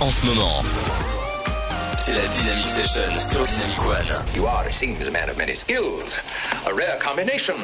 en 0.00 0.10
ce 0.10 0.26
moment. 0.26 0.62
C'est 1.98 2.12
la 2.12 2.26
Dynamic 2.28 2.66
Session 2.66 3.18
sur 3.18 3.44
Dynamic 3.46 3.82
One. 3.86 4.34
You 4.34 4.46
are, 4.46 4.66
it 4.66 4.72
seems, 4.72 5.06
a 5.06 5.10
man 5.10 5.30
of 5.30 5.36
many 5.36 5.54
skills. 5.54 6.18
A 6.66 6.74
rare 6.74 6.98
combination. 7.00 7.56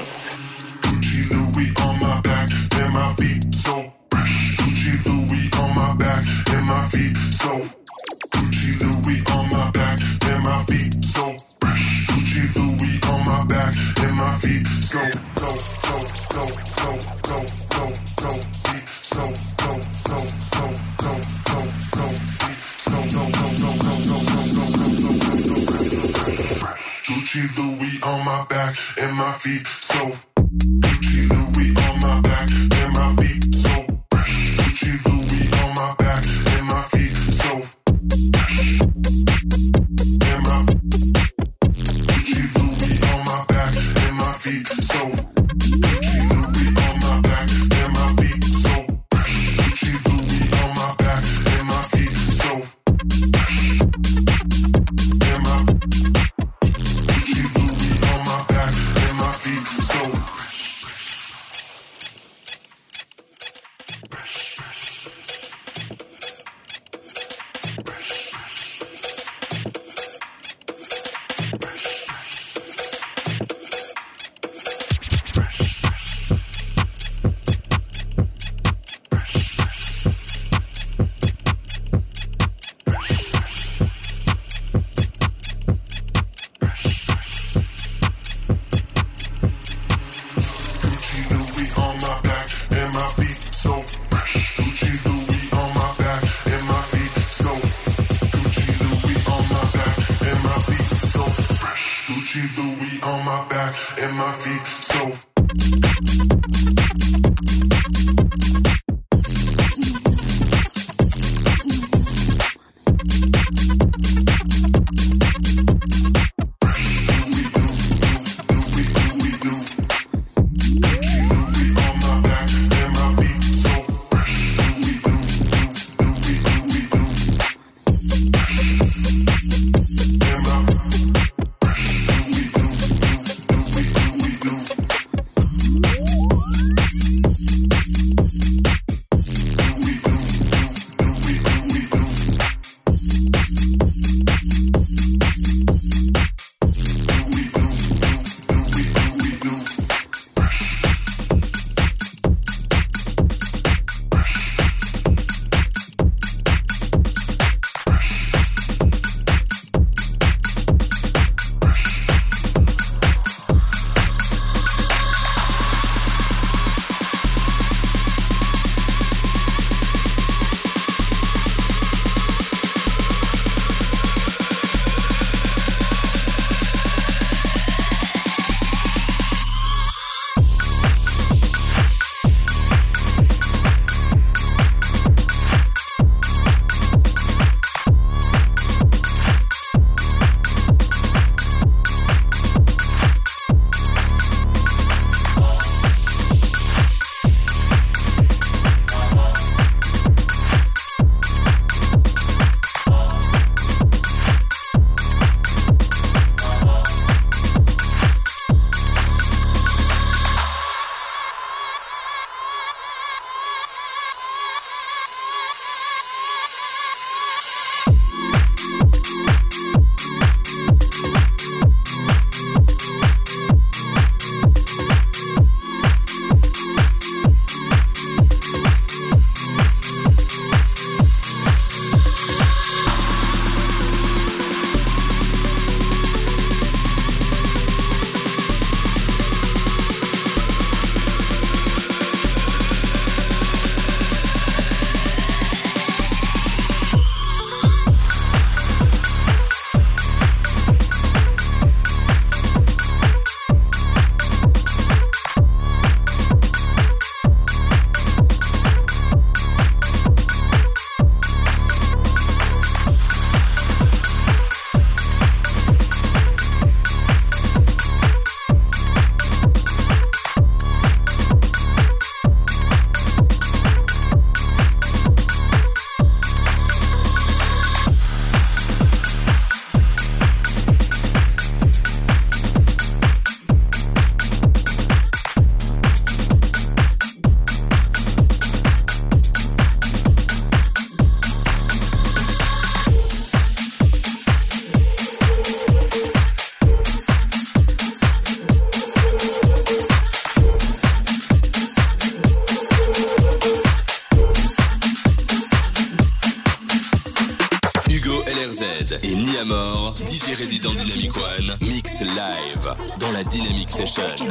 Session. 314.12 314.28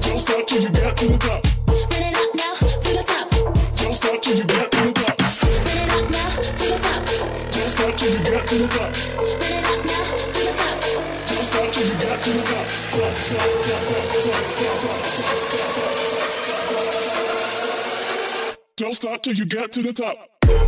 Don't 0.00 0.18
stop 0.18 0.46
till 0.46 0.60
you 0.60 0.70
get 0.70 0.96
to 0.96 1.06
the 1.06 1.16
top. 1.18 1.44
Run 1.66 2.02
it 2.02 2.14
up 2.14 2.34
now 2.34 2.52
to 2.52 2.90
the 2.92 3.02
top. 3.06 3.30
Don't 3.76 3.94
stop 3.94 4.20
till 4.20 4.36
you 4.36 4.44
get 4.44 4.70
to 4.70 4.80
the 4.82 4.92
top. 4.92 5.18
Run 5.18 5.56
it 5.64 5.88
up 5.88 6.10
now 6.10 6.28
to 6.28 6.64
the 6.68 6.76
top. 6.84 7.00
Don't 7.52 7.70
stop 7.72 7.96
till 7.96 8.12
you 8.12 8.20
get 8.22 8.46
to 8.48 8.54
the 8.58 8.68
top. 8.68 8.92
Run 9.16 9.48
it 9.48 9.64
up 9.64 9.80
now 9.88 10.04
to 10.28 10.40
the 10.44 10.52
top. 10.58 10.76
Don't 11.28 11.44
stop 11.44 11.72
till 11.72 11.86
you 11.88 11.96
get 12.04 12.20
to 12.20 12.30
the 12.36 12.42
top. 12.44 12.66
Top, 12.92 13.14
top, 13.28 13.48
top, 13.64 13.82
top, 13.88 14.04
top, 14.12 14.44
top, 14.52 14.76
top, 14.78 15.00
top, 15.08 15.28
top, 15.28 15.40
top, 15.40 15.72
top. 15.72 15.96
Don't 18.76 18.94
stop 18.94 19.22
till 19.22 19.32
you 19.32 19.46
get 19.46 19.72
to 19.72 19.80
the 19.80 19.92
top. 19.94 20.67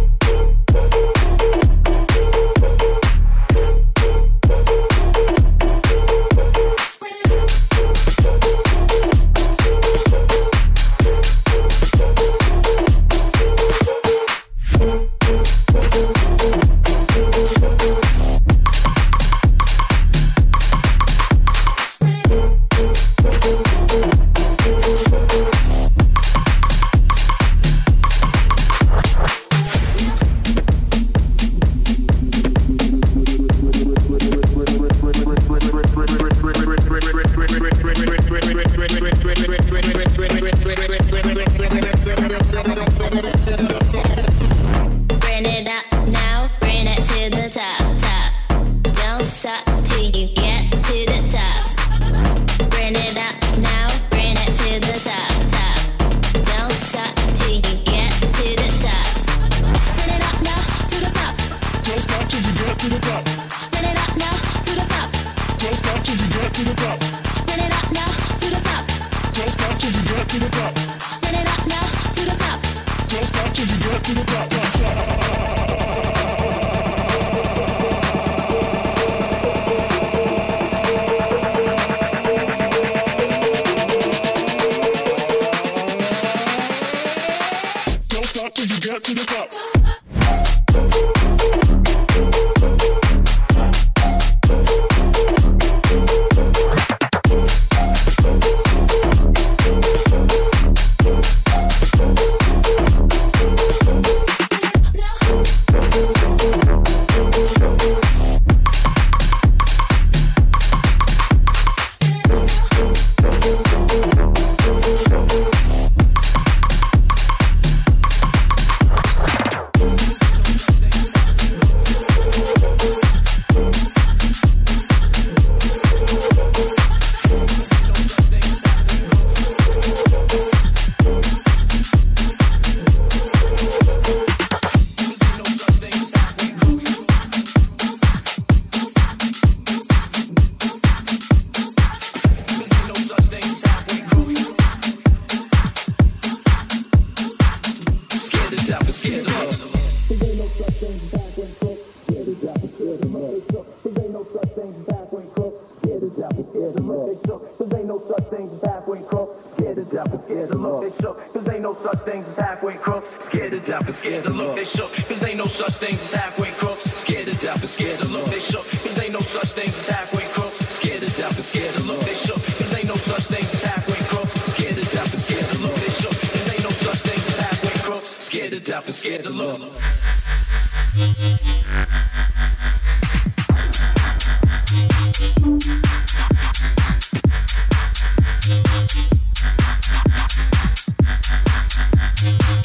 Scared 178.60 178.66
to 178.66 178.72
death 178.72 178.86
and 178.86 178.94
scared 178.94 179.22
to 179.24 179.30
look. 179.30 179.76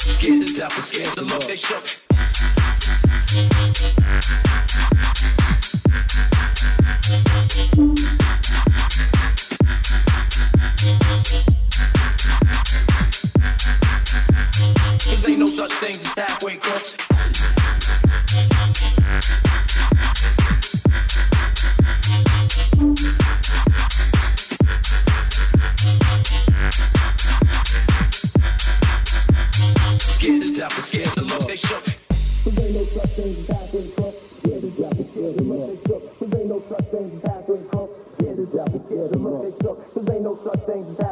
Scared 0.00 0.46
to 0.46 0.54
death 0.54 0.76
and 0.76 0.84
scared 0.84 1.16
to 1.16 1.22
look. 1.22 1.42
They 1.44 1.56
shook. 1.56 2.05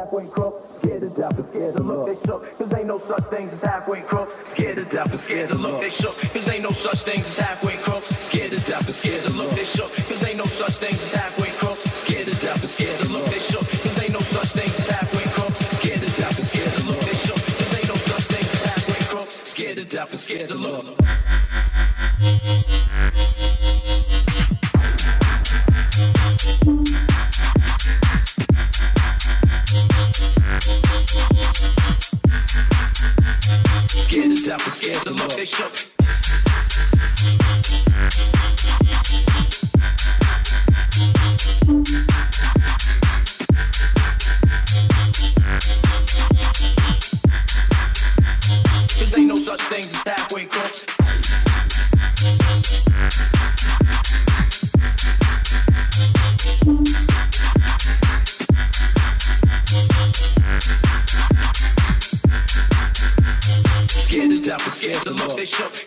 Halfway 0.05 0.27
crooks. 0.27 0.77
Scared 0.77 1.01
to 1.01 1.09
death 1.09 1.37
and 1.37 1.49
scared 1.49 1.75
to 1.75 1.83
look. 1.83 2.07
They 2.07 2.27
shook. 2.27 2.57
Cause 2.57 2.73
ain't 2.73 2.87
no 2.87 2.99
such 2.99 3.25
thing 3.29 3.49
as 3.49 3.61
halfway 3.61 4.01
crooks. 4.01 4.31
Scared 4.51 4.75
to 4.75 4.85
death 4.85 5.11
and 5.11 5.21
scared 5.21 5.49
to 5.49 5.55
look. 5.55 5.81
They 5.81 5.89
shook. 5.89 6.15
Cause 6.33 6.47
ain't 6.47 6.63
no 6.63 6.71
such 6.71 7.01
thing 7.03 7.19
as 7.21 7.37
halfway 7.37 7.77
crooks. 7.77 8.07
Scared 8.19 8.51
to 8.51 8.59
death 8.59 8.85
and 8.85 8.95
scared 8.95 9.23
to 9.23 9.29
look. 9.33 9.49
They 9.51 9.63
shook. 9.63 9.91
Cause 10.07 10.23
ain't 10.23 10.37
no 10.37 10.45
such 10.45 10.77
thing 10.77 10.93
as 10.93 11.11
halfway 11.11 11.49
crooks. 11.57 11.81
Scared 11.81 12.27
to 12.27 12.33
death 12.35 12.61
and 12.61 12.69
scared 12.69 12.99
to 12.99 13.09
look. 13.09 13.25
They 13.25 13.39
shook. 13.39 13.65
Cause 13.83 14.03
ain't 14.03 14.13
no 14.13 14.19
such 14.19 14.51
thing 14.53 14.69
as 14.69 14.87
halfway 14.87 15.23
crooks. 15.33 15.57
Scared 15.77 16.01
to 16.01 16.21
death 16.21 16.37
and 16.37 16.47
scared 16.47 16.73
to 16.73 16.85
look. 16.85 16.99
They 16.99 17.15
shook. 17.15 17.41
Cause 17.41 17.75
ain't 17.77 17.87
no 17.89 17.95
such 17.95 18.25
thing 18.29 18.45
as 18.45 18.61
halfway 18.69 19.05
crooks. 19.09 19.49
Scared 19.49 19.77
to 19.77 19.85
death 19.85 20.11
and 20.11 20.19
scared 20.19 20.49
to 20.49 20.55
look. 20.55 20.94
Scared 65.45 65.84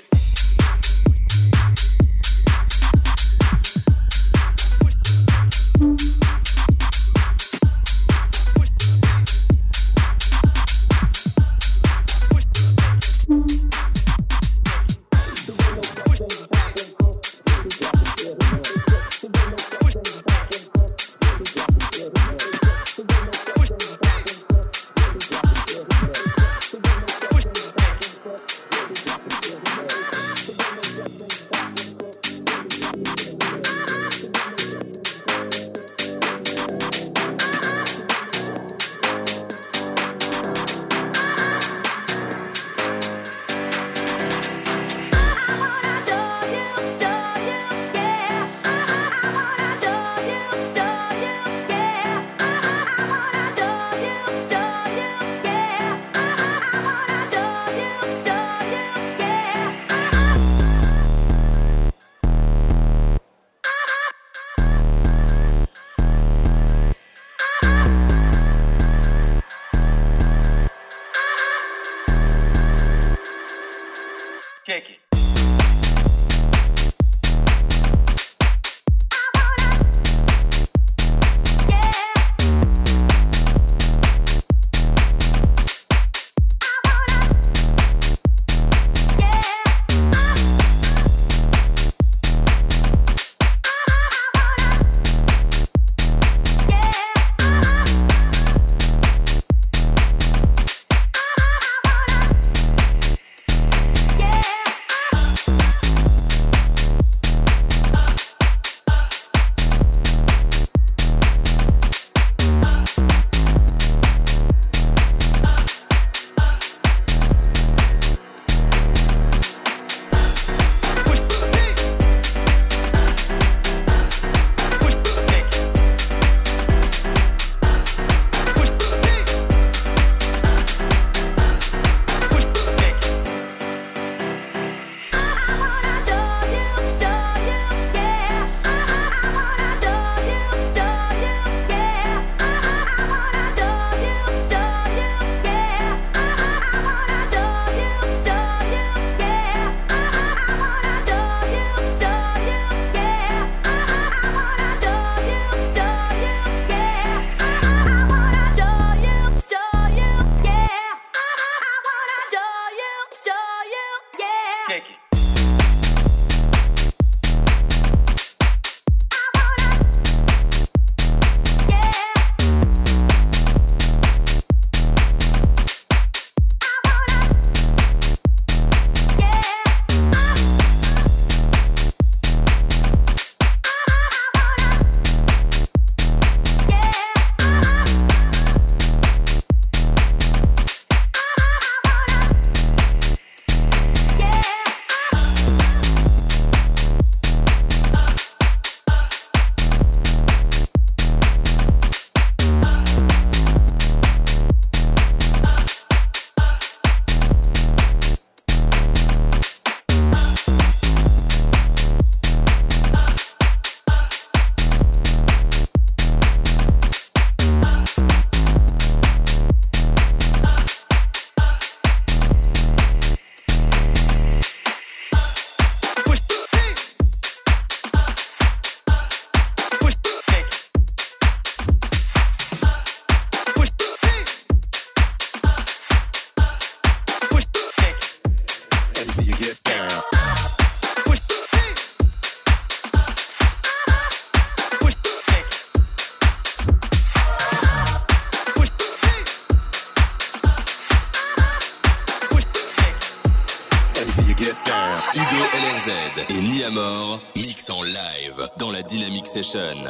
Solution. 259.49 259.89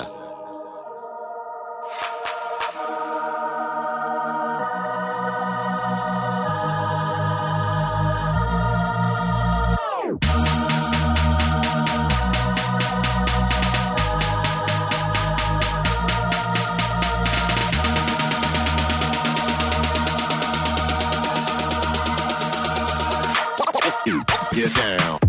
Get 24.52 24.74
down. 24.74 25.27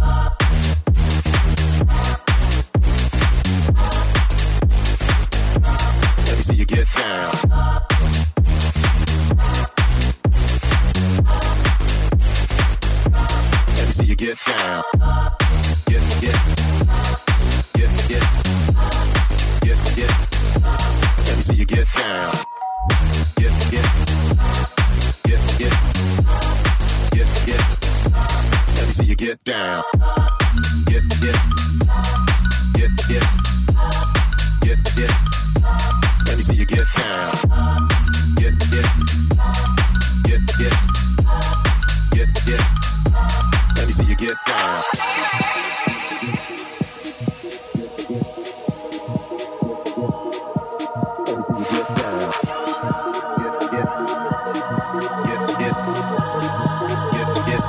Get, 57.11 57.27
get. 57.47 57.61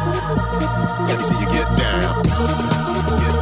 Let 1.08 1.18
me 1.18 1.24
see 1.24 1.38
you 1.38 1.48
get 1.48 1.76
down. 1.76 2.22
Get. 2.22 3.39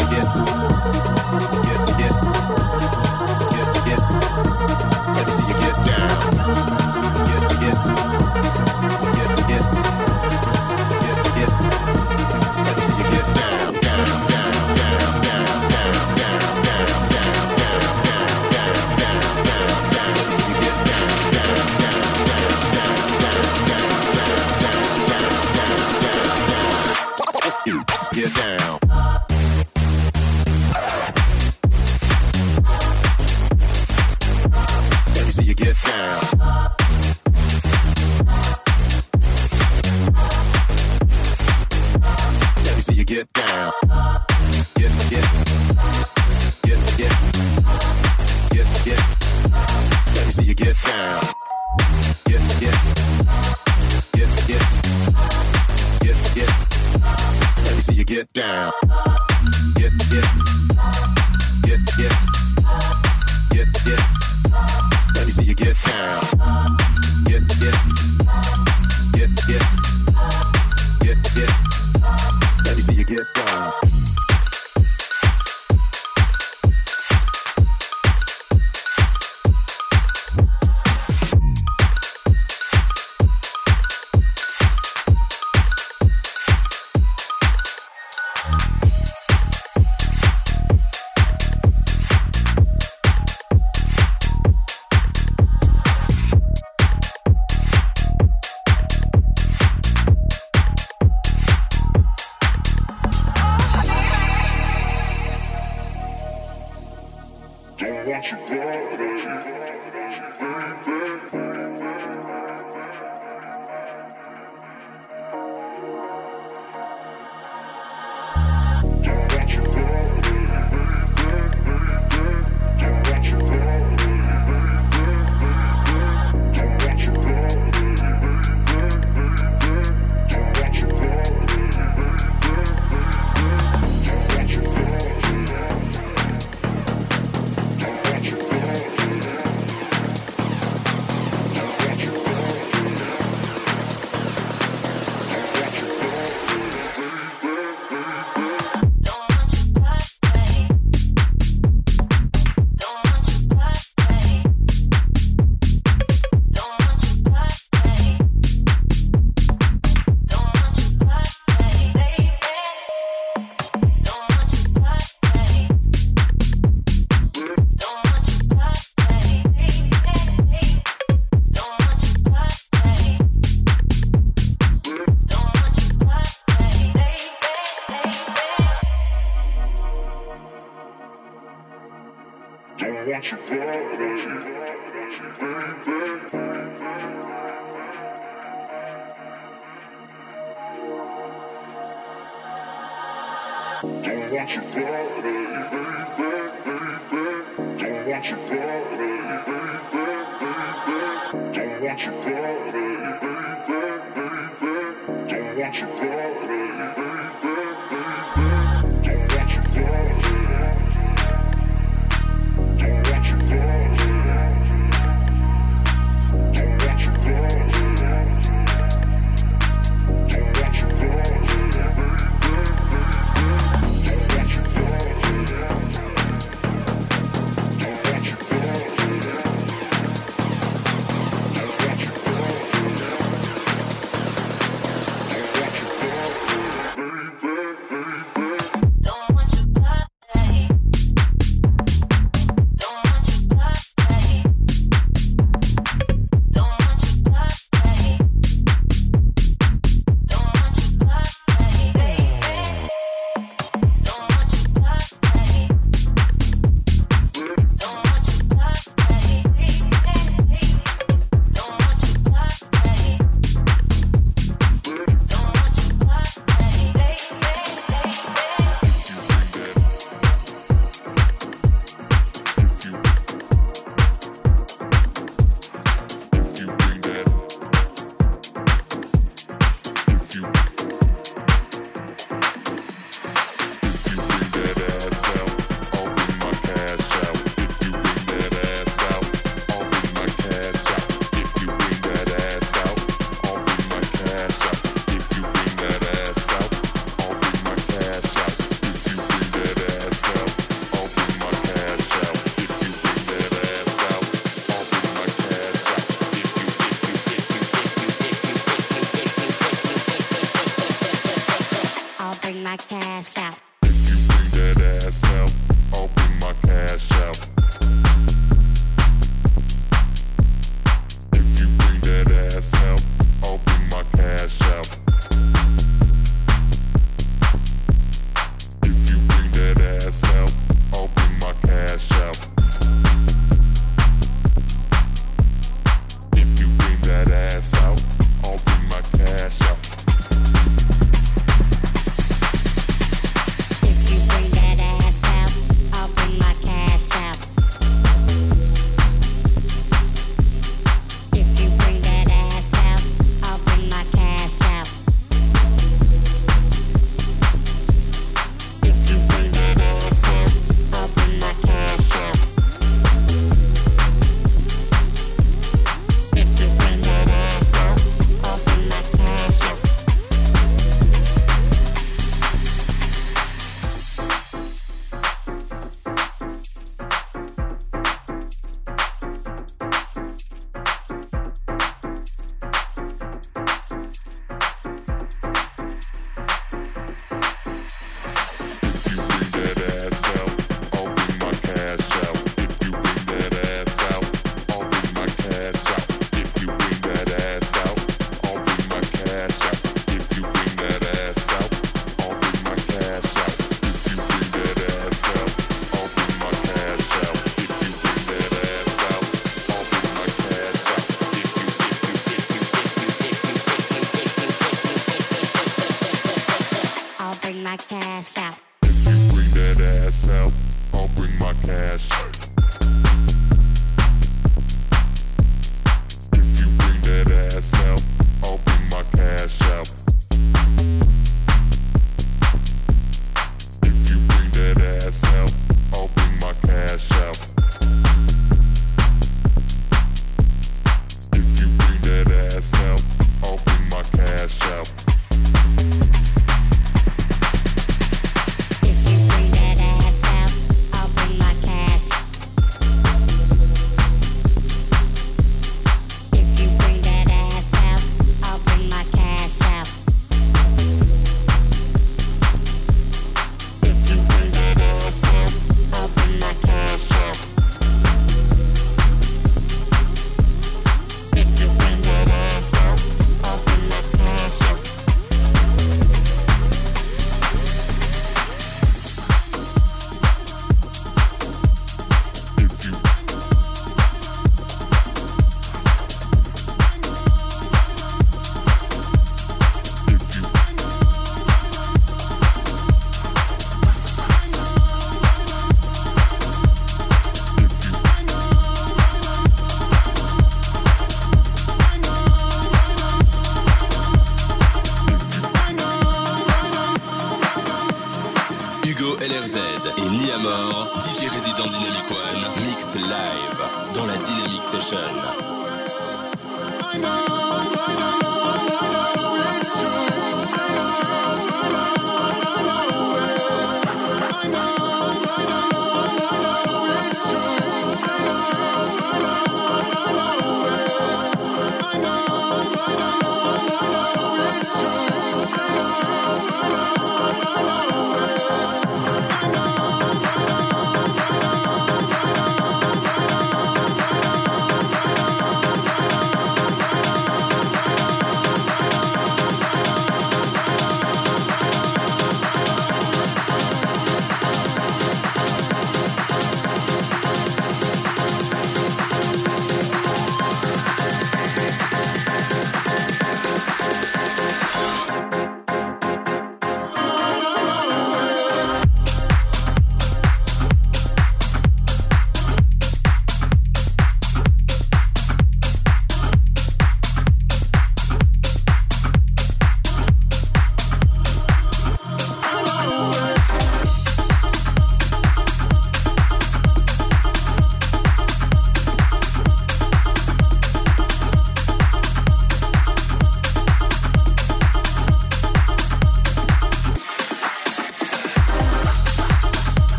down. 58.39 59.18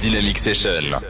Dynamic 0.00 0.38
Session. 0.38 1.09